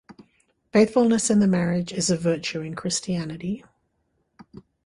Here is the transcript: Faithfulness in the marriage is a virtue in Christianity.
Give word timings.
Faithfulness 0.73 1.29
in 1.29 1.39
the 1.41 1.47
marriage 1.47 1.93
is 1.93 2.09
a 2.09 2.17
virtue 2.17 2.59
in 2.61 2.73
Christianity. 2.73 3.63